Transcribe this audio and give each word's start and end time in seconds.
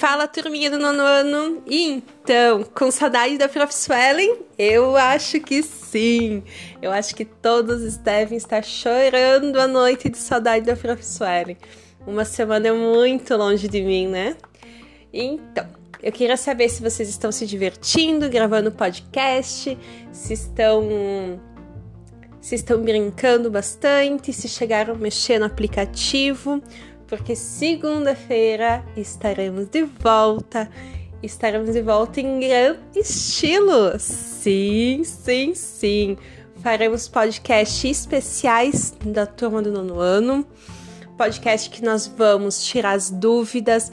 Fala, 0.00 0.26
turminha 0.26 0.70
do 0.70 0.78
nono 0.78 1.02
ano. 1.02 1.62
E 1.66 1.84
então, 1.84 2.64
com 2.64 2.90
saudade 2.90 3.36
da 3.36 3.48
Prof. 3.48 3.74
Suelen? 3.74 4.38
Eu 4.58 4.96
acho 4.96 5.38
que 5.40 5.62
sim. 5.62 6.42
Eu 6.80 6.90
acho 6.90 7.14
que 7.14 7.24
todos 7.24 7.98
devem 7.98 8.38
estar 8.38 8.64
chorando 8.64 9.60
a 9.60 9.66
noite 9.66 10.08
de 10.08 10.16
saudade 10.16 10.64
da 10.64 10.74
Prof. 10.74 11.04
Suelen. 11.04 11.56
Uma 12.06 12.24
semana 12.24 12.72
muito 12.72 13.36
longe 13.36 13.68
de 13.68 13.82
mim, 13.82 14.08
né? 14.08 14.36
Então, 15.12 15.66
eu 16.02 16.10
queria 16.10 16.38
saber 16.38 16.70
se 16.70 16.82
vocês 16.82 17.08
estão 17.10 17.30
se 17.30 17.46
divertindo 17.46 18.26
gravando 18.30 18.72
podcast, 18.72 19.76
se 20.10 20.32
estão 20.32 21.38
se 22.40 22.54
estão 22.54 22.80
brincando 22.80 23.50
bastante, 23.50 24.32
se 24.32 24.48
chegaram 24.48 24.94
a 24.94 24.96
mexer 24.96 25.38
no 25.38 25.44
aplicativo 25.44 26.62
porque 27.10 27.34
segunda-feira 27.34 28.84
estaremos 28.96 29.66
de 29.66 29.82
volta. 29.82 30.70
Estaremos 31.20 31.72
de 31.74 31.82
volta 31.82 32.20
em 32.20 32.38
grande 32.38 33.00
estilo. 33.00 33.98
Sim, 33.98 35.02
sim, 35.04 35.52
sim. 35.54 36.16
Faremos 36.62 37.08
podcasts 37.08 37.84
especiais 37.84 38.94
da 39.04 39.26
turma 39.26 39.60
do 39.60 39.72
nono 39.72 39.98
ano. 39.98 40.46
Podcast 41.18 41.68
que 41.68 41.84
nós 41.84 42.06
vamos 42.06 42.64
tirar 42.64 42.92
as 42.92 43.10
dúvidas, 43.10 43.92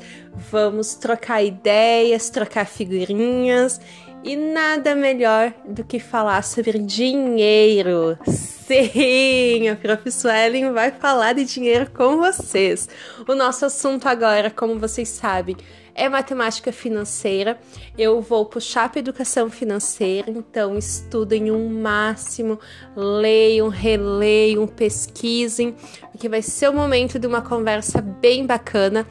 vamos 0.49 0.93
trocar 0.93 1.43
ideias, 1.43 2.29
trocar 2.29 2.65
figurinhas 2.65 3.81
e 4.27 4.35
nada 4.35 4.93
melhor 4.93 5.53
do 5.65 5.85
que 5.85 5.99
falar 6.01 6.43
sobre 6.43 6.77
dinheiro. 6.79 8.17
Sim, 8.27 9.69
a 9.69 9.75
Prof. 9.77 10.11
Suelen 10.11 10.73
vai 10.73 10.91
falar 10.91 11.31
de 11.31 11.45
dinheiro 11.45 11.89
com 11.91 12.17
vocês. 12.17 12.89
O 13.25 13.33
nosso 13.33 13.65
assunto 13.65 14.05
agora, 14.05 14.51
como 14.51 14.77
vocês 14.77 15.07
sabem, 15.07 15.55
é 15.95 16.09
matemática 16.09 16.73
financeira. 16.73 17.57
Eu 17.97 18.19
vou 18.19 18.45
puxar 18.45 18.89
para 18.89 18.99
educação 18.99 19.49
financeira, 19.49 20.29
então 20.29 20.77
estudem 20.77 21.49
um 21.49 21.81
máximo, 21.81 22.59
leiam, 22.97 23.69
releiam, 23.69 24.67
pesquisem, 24.67 25.73
porque 26.11 26.27
vai 26.27 26.41
ser 26.41 26.69
o 26.69 26.73
momento 26.73 27.17
de 27.17 27.25
uma 27.25 27.41
conversa 27.41 28.01
bem 28.01 28.45
bacana. 28.45 29.07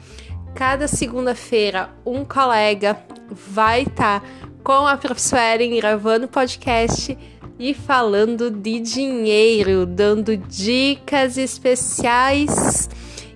Cada 0.53 0.87
segunda-feira, 0.87 1.89
um 2.05 2.23
colega 2.23 2.97
vai 3.29 3.81
estar 3.81 4.21
tá 4.21 4.27
com 4.67 4.85
a 4.85 4.97
professora 4.97 5.43
Eren 5.43 5.77
gravando 5.77 6.27
podcast 6.27 7.17
e 7.57 7.73
falando 7.73 8.51
de 8.51 8.81
dinheiro, 8.81 9.85
dando 9.85 10.35
dicas 10.35 11.37
especiais 11.37 12.89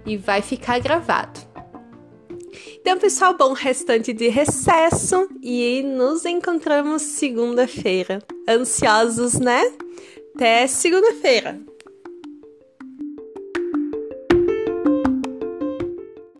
e 0.06 0.18
vai 0.18 0.42
ficar 0.42 0.82
gravado. 0.82 1.40
Então, 2.82 2.98
pessoal, 3.00 3.34
bom 3.38 3.54
restante 3.54 4.12
de 4.12 4.28
recesso 4.28 5.30
e 5.42 5.82
nos 5.84 6.26
encontramos 6.26 7.02
segunda-feira. 7.02 8.22
Ansiosos, 8.46 9.40
né? 9.40 9.72
Até 10.36 10.68
segunda-feira! 10.68 11.62